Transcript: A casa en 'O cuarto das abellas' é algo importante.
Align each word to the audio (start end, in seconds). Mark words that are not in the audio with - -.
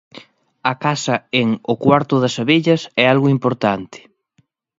A 0.71 0.73
casa 0.85 1.15
en 1.41 1.47
'O 1.57 1.75
cuarto 1.85 2.15
das 2.23 2.35
abellas' 2.43 2.85
é 3.03 3.05
algo 3.13 3.27
importante. 3.37 3.99